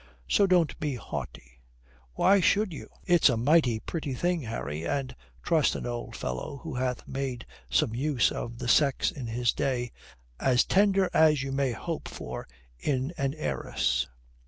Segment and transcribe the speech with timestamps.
[0.27, 1.61] So don't be haughty.
[2.13, 2.89] Why should you?
[3.05, 7.93] It's a mighty pretty thing, Harry, and (trust an old fellow who hath made some
[7.93, 9.91] use of the sex in his day)
[10.39, 12.47] as tender as you may hope for
[12.79, 14.07] in an heiress.